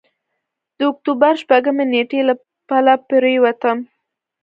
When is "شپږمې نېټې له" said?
1.43-2.33